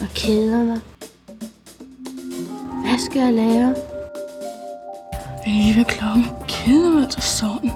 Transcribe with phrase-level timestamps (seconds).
[0.00, 0.80] og keder mig.
[2.84, 3.74] Hvad skal jeg lave?
[5.46, 7.70] Eva klokken keder mig til sådan.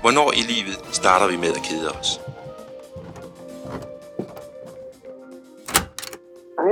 [0.00, 2.20] Hvornår i livet starter vi med at kede os?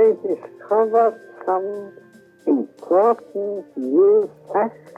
[0.01, 1.69] I discovered some
[2.47, 4.91] important new facts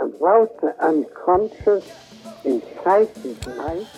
[0.00, 1.84] about the unconscious
[2.44, 3.92] in psychic life.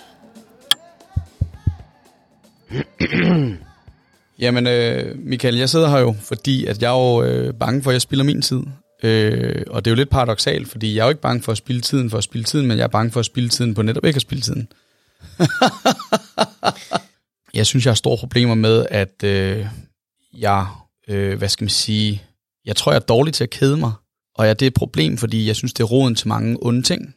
[4.38, 7.90] Jamen, øh, Michael, jeg sidder her jo, fordi at jeg er jo øh, bange for,
[7.90, 8.62] at jeg spilder min tid.
[9.02, 11.58] Øh, og det er jo lidt paradoxalt, fordi jeg er jo ikke bange for at
[11.58, 13.82] spille tiden for at spille tiden, men jeg er bange for at spille tiden på
[13.82, 14.68] netop ikke at spille tiden.
[17.54, 19.66] jeg synes, jeg har store problemer med, at øh,
[20.39, 20.66] jeg,
[21.08, 22.22] øh, hvad skal man sige,
[22.64, 23.92] jeg tror, jeg er dårlig til at kede mig.
[24.34, 26.82] Og ja, det er et problem, fordi jeg synes, det er roden til mange onde
[26.82, 27.14] ting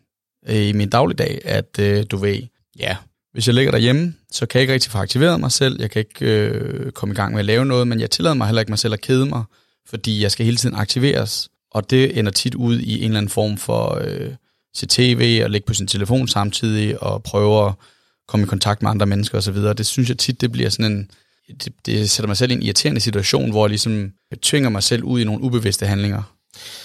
[0.47, 2.41] øh, i min dagligdag, at øh, du ved,
[2.79, 2.97] ja,
[3.33, 5.99] hvis jeg ligger derhjemme, så kan jeg ikke rigtig få aktiveret mig selv, jeg kan
[5.99, 8.71] ikke øh, komme i gang med at lave noget, men jeg tillader mig heller ikke
[8.71, 9.43] mig selv at kede mig,
[9.89, 11.49] fordi jeg skal hele tiden aktiveres.
[11.71, 14.31] Og det ender tit ud i en eller anden form for øh,
[14.75, 17.73] se tv og ligge på sin telefon samtidig og prøve at
[18.27, 19.55] komme i kontakt med andre mennesker osv.
[19.55, 21.11] Det synes jeg tit, det bliver sådan en,
[21.47, 25.03] det, det sætter mig selv i en irriterende situation, hvor jeg ligesom tvinger mig selv
[25.03, 26.23] ud i nogle ubevidste handlinger.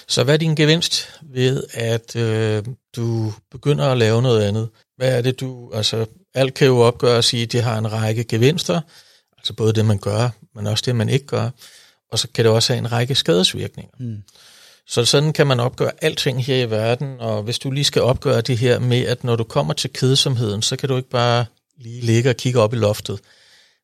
[0.09, 2.65] Så hvad er din gevinst ved, at øh,
[2.97, 4.69] du begynder at lave noget andet?
[4.97, 5.71] Hvad er det, du...
[5.75, 6.07] Altså,
[6.37, 8.81] alt kan jo opgøre og sige, at det har en række gevinster,
[9.39, 11.51] altså både det, man gør, men også det, man ikke gør.
[12.13, 13.93] Og så kan det også have en række skadesvirkninger.
[13.99, 14.23] Mm.
[14.87, 18.41] Så sådan kan man opgøre alting her i verden, og hvis du lige skal opgøre
[18.41, 21.45] det her med, at når du kommer til kedsomheden, så kan du ikke bare
[21.79, 23.21] lige ligge og kigge op i loftet.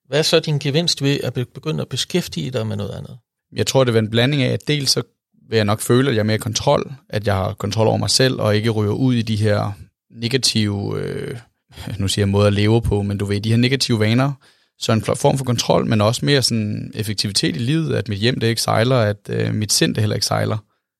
[0.09, 3.19] Hvad er så din gevinst ved at begynde at beskæftige dig med noget andet?
[3.53, 5.03] Jeg tror, det er en blanding af, at dels så
[5.49, 8.11] vil jeg nok føle, at jeg er mere kontrol, at jeg har kontrol over mig
[8.11, 9.73] selv, og ikke ryger ud i de her
[10.11, 11.39] negative, øh,
[11.99, 14.33] nu siger jeg måde at leve på, men du ved, de her negative vaner,
[14.79, 18.41] så en form for kontrol, men også mere sådan effektivitet i livet, at mit hjem
[18.41, 20.57] det ikke sejler, at øh, mit sind det heller ikke sejler,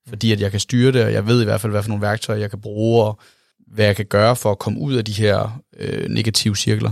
[0.09, 2.01] fordi at jeg kan styre det, og jeg ved i hvert fald, hvad for nogle
[2.01, 3.19] værktøjer jeg kan bruge, og
[3.67, 6.91] hvad jeg kan gøre for at komme ud af de her øh, negative cirkler.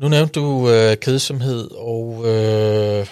[0.00, 3.06] Nu nævnte du øh, kedsomhed, og øh,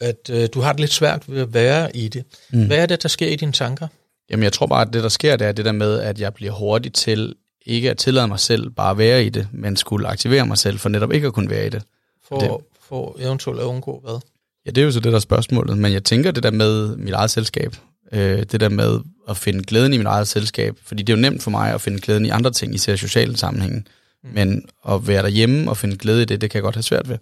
[0.00, 2.24] at øh, du har det lidt svært ved at være i det.
[2.52, 2.66] Mm.
[2.66, 3.88] Hvad er det, der sker i dine tanker?
[4.30, 6.34] Jamen, jeg tror bare, at det, der sker, det er det der med, at jeg
[6.34, 7.34] bliver hurtig til
[7.66, 10.78] ikke at tillade mig selv bare at være i det, men skulle aktivere mig selv
[10.78, 11.82] for netop ikke at kunne være i det.
[12.28, 12.50] For, det,
[12.88, 14.20] for eventuelt at undgå hvad?
[14.66, 15.78] Ja, det er jo så det, der er spørgsmålet.
[15.78, 17.76] Men jeg tænker det der med mit eget selskab.
[18.12, 20.76] Øh, det der med at finde glæden i mit eget selskab.
[20.82, 23.36] Fordi det er jo nemt for mig at finde glæden i andre ting, især sociale
[23.36, 23.84] sammenhænge.
[24.24, 24.30] Mm.
[24.32, 27.08] Men at være derhjemme og finde glæde i det, det kan jeg godt have svært
[27.08, 27.18] ved.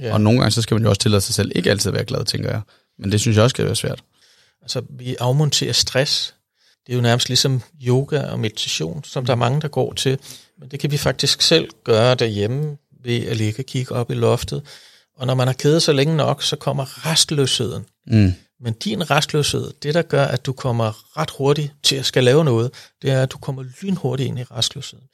[0.00, 0.12] Ja.
[0.12, 2.04] Og nogle gange, så skal man jo også tillade sig selv ikke altid at være
[2.04, 2.60] glad, tænker jeg.
[2.98, 4.02] Men det synes jeg også kan være svært.
[4.62, 6.34] Altså, vi afmonterer stress.
[6.88, 10.18] Det er jo nærmest ligesom yoga og meditation, som der er mange, der går til.
[10.60, 14.14] Men det kan vi faktisk selv gøre derhjemme ved at ligge og kigge op i
[14.14, 14.62] loftet.
[15.16, 17.84] Og når man har kædet så længe nok, så kommer restløsheden.
[18.06, 18.34] Mm.
[18.60, 22.44] Men din restløshed, det der gør, at du kommer ret hurtigt til at skal lave
[22.44, 22.70] noget,
[23.02, 25.06] det er, at du kommer lynhurtigt ind i restløsheden.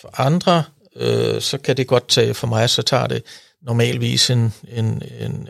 [0.00, 0.64] For andre,
[0.96, 3.22] øh, så kan det godt tage, for mig så tager det
[3.62, 5.48] normalvis en, en, en,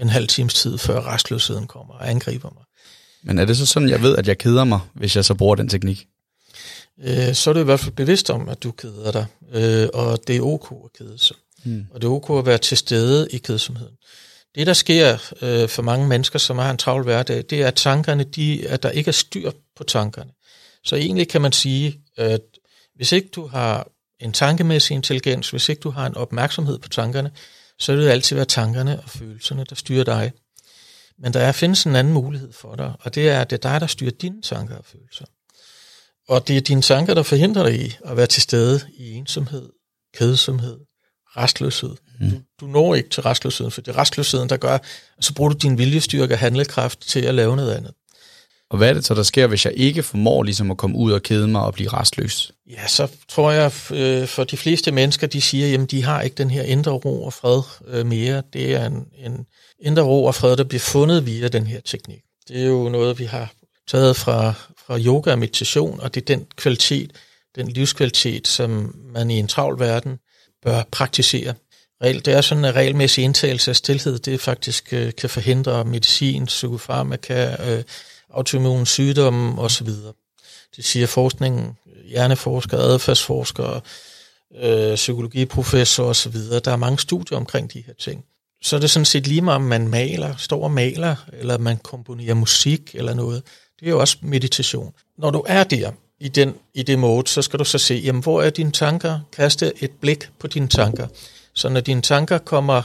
[0.00, 2.64] en halv times tid, før restløsheden kommer og angriber mig.
[3.22, 5.54] Men er det så sådan, jeg ved, at jeg keder mig, hvis jeg så bruger
[5.54, 6.06] den teknik?
[7.04, 10.18] Øh, så er du i hvert fald bevidst om, at du keder dig, øh, og
[10.26, 11.36] det er ok at kede sig.
[11.64, 11.86] Hmm.
[11.90, 13.94] Og det er ok at være til stede i kedsomheden.
[14.54, 15.12] Det, der sker
[15.42, 18.82] øh, for mange mennesker, som har en travl hverdag, det er, at tankerne, de, at
[18.82, 20.30] der ikke er styr på tankerne.
[20.84, 22.40] Så egentlig kan man sige, at
[22.96, 23.88] hvis ikke du har
[24.20, 27.30] en tankemæssig intelligens, hvis ikke du har en opmærksomhed på tankerne,
[27.78, 30.32] så vil det altid være tankerne og følelserne, der styrer dig.
[31.22, 33.70] Men der er, findes en anden mulighed for dig, og det er, at det er
[33.70, 35.24] dig, der styrer dine tanker og følelser.
[36.28, 39.68] Og det er dine tanker, der forhindrer dig i at være til stede i ensomhed,
[40.14, 40.78] kedsomhed,
[41.36, 41.96] restløshed.
[42.20, 42.30] Mm.
[42.30, 44.84] Du, du når ikke til restløsheden, for det er restløsheden, der gør, at
[45.20, 47.94] så bruger du din viljestyrke og handlekraft til at lave noget andet.
[48.72, 51.12] Og hvad er det så, der sker, hvis jeg ikke formår ligesom at komme ud
[51.12, 52.52] og kede mig og blive restløs?
[52.70, 56.34] Ja, så tror jeg, øh, for de fleste mennesker, de siger, jamen de har ikke
[56.34, 58.42] den her indre ro og fred øh, mere.
[58.52, 59.46] Det er en, en
[59.80, 62.20] indre ro og fred, der bliver fundet via den her teknik.
[62.48, 63.52] Det er jo noget, vi har
[63.88, 64.52] taget fra,
[64.86, 67.10] fra yoga og meditation, og det er den kvalitet,
[67.56, 70.18] den livskvalitet, som man i en travl verden
[70.64, 71.54] bør praktisere.
[72.02, 77.72] Det er sådan, en regelmæssig indtagelse af stillhed, det faktisk øh, kan forhindre medicin, psykofarmaka,
[77.72, 77.82] øh,
[78.32, 79.88] autoimmune sygdomme osv.
[80.76, 81.76] Det siger forskningen,
[82.08, 83.80] hjerneforskere, adfærdsforskere,
[84.62, 86.36] øh, psykologiprofessor osv.
[86.64, 88.24] Der er mange studier omkring de her ting.
[88.62, 91.76] Så er det sådan set lige meget, om man maler, står og maler, eller man
[91.76, 93.42] komponerer musik eller noget.
[93.80, 94.94] Det er jo også meditation.
[95.18, 95.90] Når du er der,
[96.20, 99.20] i, den, i det mode, så skal du så se, jamen, hvor er dine tanker?
[99.32, 101.06] Kaste et blik på dine tanker.
[101.54, 102.82] Så når dine tanker kommer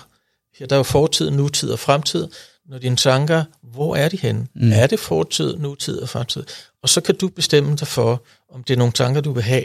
[0.59, 2.27] ja, der er jo fortid, nutid og fremtid.
[2.67, 4.47] Når dine tanker, hvor er de henne?
[4.55, 4.71] Mm.
[4.71, 6.43] Er det fortid, nutid og fremtid?
[6.81, 9.63] Og så kan du bestemme dig for, om det er nogle tanker, du vil have.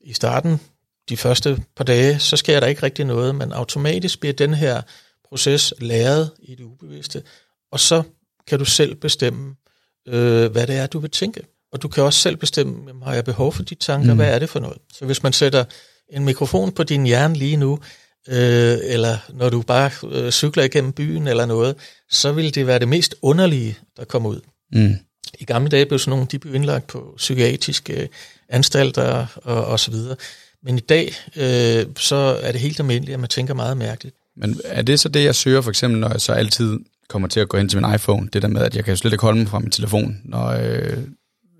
[0.00, 0.60] I starten,
[1.08, 4.82] de første par dage, så sker der ikke rigtig noget, men automatisk bliver den her
[5.28, 7.22] proces læret i det ubevidste,
[7.72, 8.02] og så
[8.46, 9.54] kan du selv bestemme,
[10.08, 11.42] øh, hvad det er, du vil tænke.
[11.72, 14.16] Og du kan også selv bestemme, jamen, har jeg behov for de tanker, mm.
[14.16, 14.78] hvad er det for noget?
[14.92, 15.64] Så hvis man sætter
[16.08, 17.78] en mikrofon på din hjerne lige nu,
[18.28, 21.76] øh, eller når du bare øh, cykler igennem byen eller noget,
[22.10, 24.40] så vil det være det mest underlige, der kommer ud.
[24.72, 24.94] Mm.
[25.40, 28.08] I gamle dage blev sådan nogle, de blev indlagt på psykiatriske
[28.48, 30.16] anstalter og, og så videre.
[30.62, 34.16] Men i dag, øh, så er det helt almindeligt, at man tænker meget mærkeligt.
[34.36, 36.78] Men er det så det, jeg søger, for eksempel, når jeg så altid
[37.08, 38.96] kommer til at gå hen til min iPhone, det der med, at jeg kan jo
[38.96, 40.98] slet ikke holde mig fra min telefon, når, øh,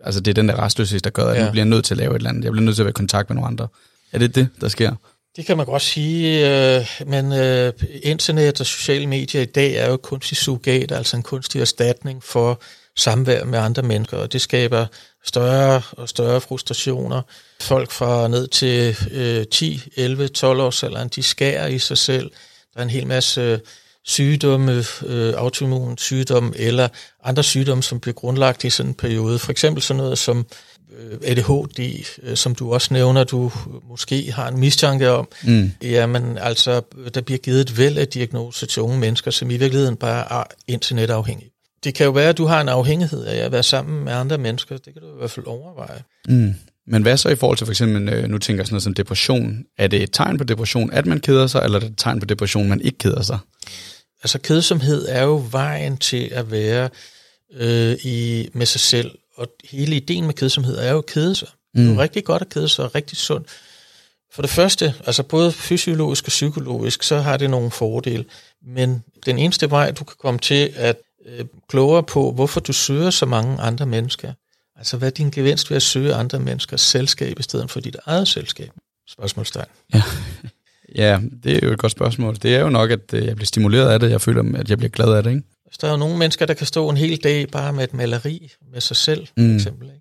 [0.04, 1.42] altså det er den der restløshed, der gør, at ja.
[1.42, 2.44] jeg bliver nødt til at lave et eller andet.
[2.44, 3.68] Jeg bliver nødt til at være i kontakt med nogle andre.
[4.12, 4.94] Er det det, der sker?
[5.36, 7.72] Det kan man godt sige, øh, men øh,
[8.02, 12.60] internet og sociale medier i dag er jo kunstig surrogat, altså en kunstig erstatning for
[12.96, 14.86] samvær med andre mennesker, og det skaber
[15.24, 17.22] større og større frustrationer.
[17.60, 22.30] Folk fra ned til øh, 10, 11, 12 års alderen, de skærer i sig selv.
[22.74, 23.58] Der er en hel masse øh,
[24.04, 26.88] sygdomme, øh, autoimmun sygdomme eller
[27.24, 29.38] andre sygdomme, som bliver grundlagt i sådan en periode.
[29.38, 30.46] For eksempel sådan noget som
[31.24, 33.52] ADHD, øh, som du også nævner, du
[33.88, 35.28] måske har en mistanke om.
[35.44, 35.70] Mm.
[35.82, 36.82] Jamen altså,
[37.14, 40.44] der bliver givet et væld af diagnoser til unge mennesker, som i virkeligheden bare er
[40.68, 41.50] internetafhængige.
[41.84, 44.38] Det kan jo være, at du har en afhængighed af at være sammen med andre
[44.38, 44.76] mennesker.
[44.76, 46.02] Det kan du i hvert fald overveje.
[46.28, 46.54] Mm.
[46.86, 48.94] Men hvad så i forhold til for eksempel, øh, nu tænker jeg sådan noget som
[48.94, 49.64] depression.
[49.78, 52.20] Er det et tegn på depression, at man keder sig, eller er det et tegn
[52.20, 53.38] på depression, man ikke keder sig?
[54.22, 56.88] Altså kedsomhed er jo vejen til at være
[57.56, 59.10] øh, i med sig selv,
[59.40, 61.48] og hele ideen med kedsomhed er jo at kede sig.
[61.74, 61.80] Mm.
[61.80, 63.48] Det er jo rigtig godt at kede sig, og rigtig sundt.
[64.32, 68.24] For det første, altså både fysiologisk og psykologisk, så har det nogle fordele,
[68.66, 70.96] men den eneste vej, du kan komme til at
[71.26, 74.32] øh, klogere på, hvorfor du søger så mange andre mennesker,
[74.76, 77.96] altså hvad er din gevinst ved at søge andre menneskers selskab i stedet for dit
[78.06, 78.70] eget selskab?
[79.08, 79.68] Spørgsmålstegn.
[79.94, 80.02] Ja.
[80.94, 82.36] Ja, det er jo et godt spørgsmål.
[82.42, 84.10] Det er jo nok, at øh, jeg bliver stimuleret af det.
[84.10, 85.42] Jeg føler, at jeg bliver glad af det, ikke?
[85.70, 87.94] Så der er jo nogle mennesker, der kan stå en hel dag bare med et
[87.94, 89.56] maleri med sig selv, for mm.
[89.56, 89.88] eksempel.
[89.88, 90.00] Ikke?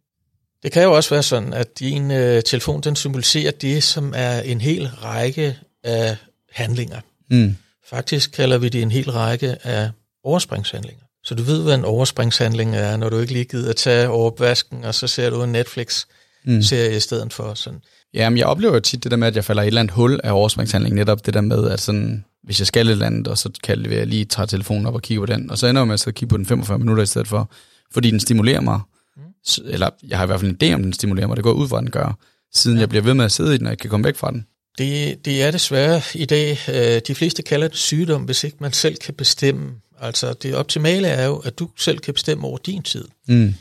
[0.64, 4.42] Det kan jo også være sådan, at din øh, telefon, den symboliserer det, som er
[4.42, 6.18] en hel række af
[6.52, 7.00] handlinger.
[7.32, 7.56] Mm.
[7.90, 9.90] Faktisk kalder vi det en hel række af
[10.24, 11.04] overspringshandlinger.
[11.24, 14.84] Så du ved, hvad en overspringshandling er, når du ikke lige gider at tage opvasken,
[14.84, 16.60] og så ser du en Netflix-serie mm.
[16.60, 17.54] i stedet for.
[17.54, 17.80] Sådan.
[18.14, 20.20] Jamen, jeg oplever tit det der med, at jeg falder i et eller andet hul
[20.24, 20.96] af overspringshandling.
[20.96, 23.86] Netop det der med, at sådan, hvis jeg skal et eller andet, og så kan
[23.92, 25.52] jeg lige tage telefonen op og kigge på den.
[25.52, 27.52] Og så ender jeg med at kigge på den 45 minutter i stedet for,
[27.94, 28.80] fordi den stimulerer mig.
[29.18, 29.24] Mm.
[29.66, 31.36] Eller jeg har i hvert fald en idé om, den stimulerer mig.
[31.38, 32.18] Det går ud fra, den gør,
[32.54, 32.82] siden ja.
[32.82, 34.46] jeg bliver ved med at sidde i den, og ikke kan komme væk fra den.
[34.78, 36.60] Det, det er desværre i dag.
[36.70, 39.72] Øh, de fleste kalder det sygdom, hvis ikke man selv kan bestemme.
[40.02, 43.06] Altså det optimale er jo, at du selv kan bestemme over din tid.
[43.28, 43.54] Mm.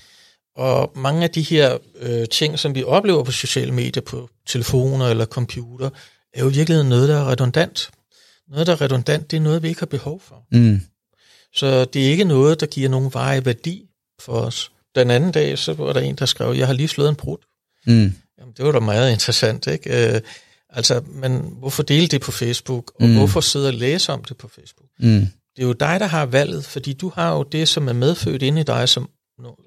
[0.59, 5.09] Og mange af de her øh, ting, som vi oplever på sociale medier, på telefoner
[5.09, 5.91] eller computer,
[6.35, 7.91] er jo i virkeligheden noget, der er redundant.
[8.49, 10.47] Noget, der er redundant, det er noget, vi ikke har behov for.
[10.53, 10.81] Mm.
[11.55, 13.85] Så det er ikke noget, der giver nogen veje værdi
[14.21, 14.73] for os.
[14.95, 17.39] Den anden dag, så var der en, der skrev, jeg har lige slået en brud.
[17.87, 18.15] Mm.
[18.39, 20.15] Jamen, det var da meget interessant, ikke?
[20.15, 20.21] Øh,
[20.71, 23.17] altså, men hvorfor dele det på Facebook, og mm.
[23.17, 24.89] hvorfor sidde og læse om det på Facebook?
[24.99, 25.29] Mm.
[25.57, 28.43] Det er jo dig, der har valget, fordi du har jo det, som er medfødt
[28.43, 29.09] inde i dig, som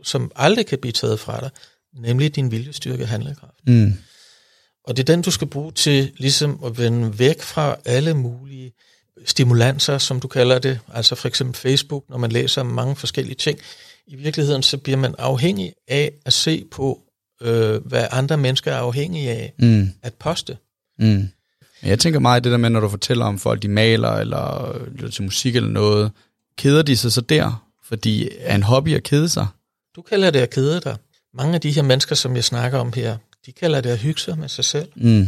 [0.03, 1.49] som aldrig kan blive taget fra dig,
[1.93, 3.67] nemlig din viljestyrke og handlekraft.
[3.67, 3.93] Mm.
[4.83, 8.73] Og det er den, du skal bruge til ligesom at vende væk fra alle mulige
[9.25, 13.59] stimulanser, som du kalder det, altså for eksempel Facebook, når man læser mange forskellige ting.
[14.07, 16.99] I virkeligheden så bliver man afhængig af at se på,
[17.41, 19.89] øh, hvad andre mennesker er afhængige af mm.
[20.01, 20.57] at poste.
[20.99, 21.27] Mm.
[21.83, 25.09] Jeg tænker meget det der med, når du fortæller om folk, de maler eller lytter
[25.09, 26.11] til musik eller noget,
[26.57, 27.67] keder de sig så der?
[27.83, 29.47] Fordi er en hobby at kede sig?
[29.95, 30.97] Du kalder det at kede dig.
[31.33, 34.21] Mange af de her mennesker, som jeg snakker om her, de kalder det at hygge
[34.21, 34.91] sig med sig selv.
[34.95, 35.27] Mm.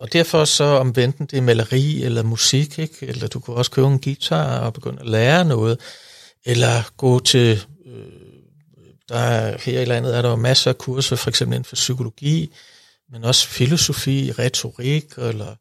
[0.00, 3.06] Og derfor så omvendt det er maleri eller musik, ikke?
[3.06, 5.80] eller du kan også købe en guitar og begynde at lære noget,
[6.44, 8.06] eller gå til, øh,
[9.08, 11.74] der er, her i landet er der jo masser af kurser, for eksempel inden for
[11.74, 12.54] psykologi,
[13.10, 15.54] men også filosofi, retorik, eller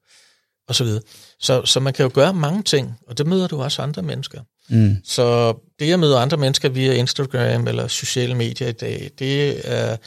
[0.68, 1.02] og så videre.
[1.40, 4.42] Så, så man kan jo gøre mange ting, og det møder du også andre mennesker.
[4.70, 4.98] Mm.
[5.04, 9.98] Så det at møde andre mennesker via Instagram eller sociale medier i dag, det er,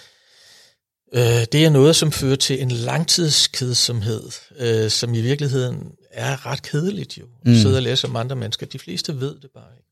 [1.14, 4.22] øh, det er noget, som fører til en langtidskedsomhed,
[4.58, 7.24] øh, som i virkeligheden er ret kedeligt jo.
[7.24, 7.56] At mm.
[7.56, 8.66] sidde og læse om andre mennesker.
[8.66, 9.88] De fleste ved det bare ikke.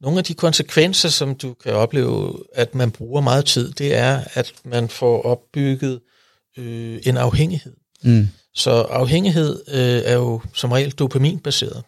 [0.00, 4.24] Nogle af de konsekvenser, som du kan opleve, at man bruger meget tid, det er,
[4.34, 6.00] at man får opbygget
[6.58, 7.76] øh, en afhængighed.
[8.02, 8.28] Mm.
[8.54, 11.82] Så afhængighed øh, er jo som regel dopaminbaseret.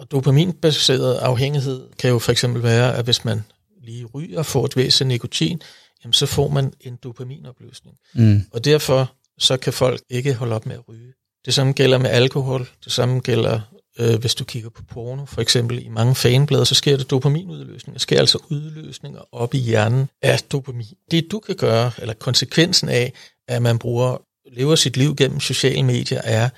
[0.00, 3.44] Og dopaminbaseret afhængighed kan jo for eksempel være, at hvis man
[3.82, 5.62] lige ryger og får et væsentligt nikotin,
[6.04, 7.96] jamen så får man en dopaminopløsning.
[8.14, 8.42] Mm.
[8.52, 11.12] Og derfor så kan folk ikke holde op med at ryge.
[11.44, 13.60] Det samme gælder med alkohol, det samme gælder,
[13.98, 15.24] øh, hvis du kigger på porno.
[15.24, 17.94] For eksempel i mange fanblade, så sker der dopaminudløsning.
[17.94, 20.96] Der sker altså udløsninger op i hjernen af dopamin.
[21.10, 23.12] Det du kan gøre, eller konsekvensen af,
[23.48, 26.48] at man bruger, lever sit liv gennem sociale medier, er,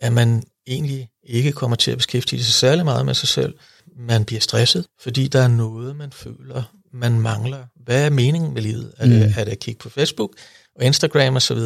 [0.00, 3.54] at man egentlig ikke kommer til at beskæftige sig særlig meget med sig selv.
[3.98, 6.62] Man bliver stresset, fordi der er noget, man føler,
[6.92, 7.64] man mangler.
[7.84, 8.92] Hvad er meningen med livet?
[8.98, 9.32] Er, det, Mm.
[9.36, 10.30] er det at kigge på Facebook
[10.76, 11.58] og Instagram osv.,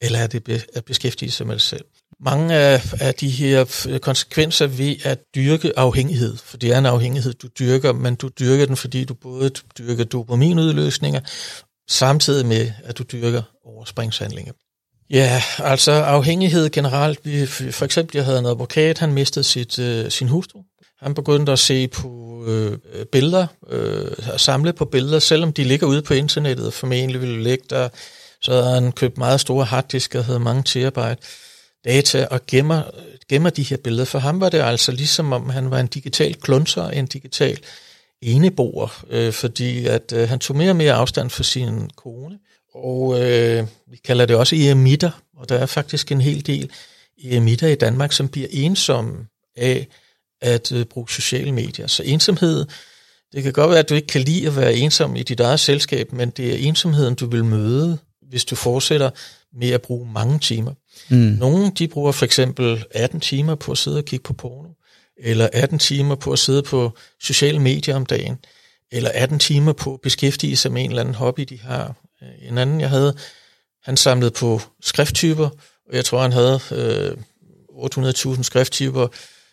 [0.00, 1.84] eller er det be- at beskæftige sig med sig selv?
[2.20, 6.86] Mange af, af de her f- konsekvenser ved at dyrke afhængighed, for det er en
[6.86, 11.20] afhængighed, du dyrker, men du dyrker den, fordi du både dyrker dopaminudløsninger,
[11.90, 14.52] samtidig med, at du dyrker overspringshandlinger.
[15.10, 17.20] Ja, altså afhængighed generelt.
[17.24, 20.62] Vi, for eksempel, jeg havde en advokat, han mistede sit, øh, sin hustru.
[21.00, 22.78] Han begyndte at se på øh,
[23.12, 27.64] billeder, øh, at samle på billeder, selvom de ligger ude på internettet formentlig ville ligge
[27.70, 27.88] der.
[28.40, 31.22] Så havde han købt meget store harddisker, havde mange terabyte
[31.84, 32.82] data og gemmer,
[33.28, 34.04] gemmer de her billeder.
[34.04, 37.58] For ham var det altså ligesom om han var en digital klunser, en digital
[38.22, 42.38] eneboer, øh, fordi at øh, han tog mere og mere afstand fra sin kone.
[42.84, 46.70] Og øh, vi kalder det også eremitter, og der er faktisk en hel del
[47.24, 49.86] eremitter i Danmark, som bliver ensomme af
[50.40, 51.86] at øh, bruge sociale medier.
[51.86, 52.66] Så ensomhed,
[53.32, 55.60] det kan godt være, at du ikke kan lide at være ensom i dit eget
[55.60, 59.10] selskab, men det er ensomheden, du vil møde, hvis du fortsætter
[59.58, 60.72] med at bruge mange timer.
[61.10, 61.16] Mm.
[61.16, 64.68] Nogle de bruger for eksempel 18 timer på at sidde og kigge på porno,
[65.18, 68.36] eller 18 timer på at sidde på sociale medier om dagen,
[68.92, 71.94] eller 18 timer på at beskæftige sig med en eller anden hobby, de har.
[72.22, 73.16] Øh, en anden, jeg havde,
[73.82, 75.48] han samlede på skrifttyper,
[75.88, 77.16] og jeg tror, han havde øh,
[77.84, 79.08] 800.000 skrifttyper.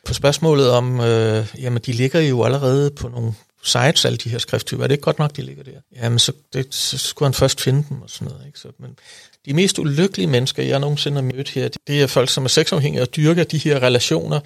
[0.06, 4.38] På spørgsmålet om, øh, jamen de ligger jo allerede på nogle sites, alle de her
[4.38, 4.84] skrifttyper.
[4.84, 5.72] Er det ikke godt nok, de ligger der?
[5.96, 8.46] Jamen, så, det, så skulle han først finde dem og sådan noget.
[8.46, 8.60] Ikke?
[8.60, 8.98] Så, men
[9.46, 13.02] de mest ulykkelige mennesker, jeg nogensinde har mødt her, det er folk, som er sexafhængige
[13.02, 14.40] og dyrker de her relationer,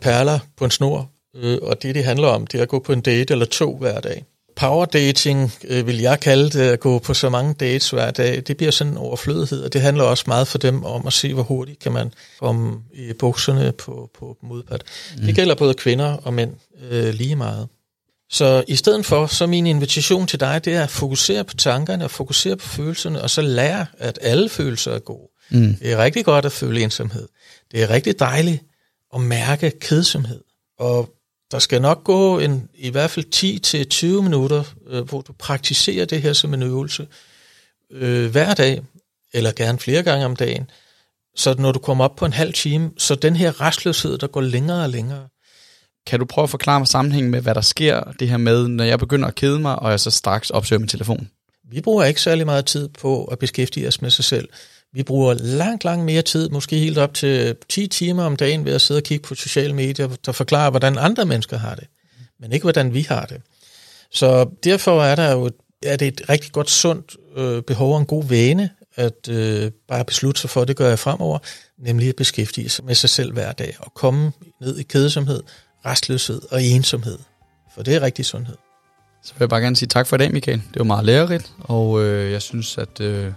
[0.00, 1.10] perler på en snor.
[1.36, 3.76] Øh, og det, det handler om, det er at gå på en date eller to
[3.76, 4.24] hver dag.
[4.62, 8.42] Power dating øh, vil jeg kalde det, at gå på så mange dates hver dag.
[8.46, 11.34] Det bliver sådan en overflødighed, og det handler også meget for dem om at se,
[11.34, 14.82] hvor hurtigt kan man komme i bukserne på, på modpart.
[15.16, 15.24] Mm.
[15.24, 16.54] Det gælder både kvinder og mænd
[16.90, 17.68] øh, lige meget.
[18.30, 22.04] Så i stedet for, så min invitation til dig, det er at fokusere på tankerne
[22.04, 25.28] og fokusere på følelserne, og så lære, at alle følelser er gode.
[25.50, 25.74] Mm.
[25.74, 27.28] Det er rigtig godt at føle ensomhed.
[27.72, 28.62] Det er rigtig dejligt
[29.14, 30.40] at mærke kedsomhed.
[30.78, 31.08] Og
[31.52, 36.22] der skal nok gå en, i hvert fald 10-20 minutter, øh, hvor du praktiserer det
[36.22, 37.06] her som en øvelse
[37.90, 38.82] øh, hver dag,
[39.32, 40.70] eller gerne flere gange om dagen.
[41.36, 44.40] Så når du kommer op på en halv time, så den her restløshed, der går
[44.40, 45.28] længere og længere,
[46.06, 48.84] Kan du prøve at forklare mig sammenhængen med, hvad der sker, det her med, når
[48.84, 51.30] jeg begynder at kede mig, og jeg så straks opsøger min telefon?
[51.70, 54.48] Vi bruger ikke særlig meget tid på at beskæftige os med sig selv.
[54.94, 58.72] Vi bruger langt, langt mere tid, måske helt op til 10 timer om dagen ved
[58.72, 61.84] at sidde og kigge på sociale medier, der forklarer, hvordan andre mennesker har det,
[62.40, 63.40] men ikke hvordan vi har det.
[64.10, 65.50] Så derfor er der jo
[65.82, 70.04] er det et rigtig godt sundt øh, behov og en god vane at øh, bare
[70.04, 71.38] beslutte sig for, at det gør jeg fremover,
[71.78, 75.42] nemlig at beskæftige sig med sig selv hver dag og komme ned i kedsomhed,
[75.86, 77.18] restløshed og ensomhed.
[77.74, 78.56] For det er rigtig sundhed.
[79.24, 80.58] Så vil jeg bare gerne sige tak for i dag, Michael.
[80.58, 83.32] Det var meget lærerigt, og øh, jeg synes, at øh,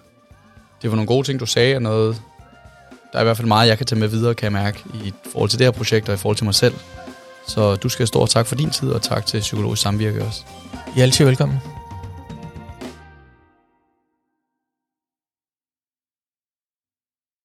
[0.85, 2.21] det var nogle gode ting, du sagde, og noget,
[3.11, 5.13] der er i hvert fald meget, jeg kan tage med videre, kan jeg mærke, i
[5.31, 6.73] forhold til det her projekt og i forhold til mig selv.
[7.47, 10.41] Så du skal have stor tak for din tid, og tak til Psykologisk Samvirke også.
[10.95, 11.84] I er altid velkommen.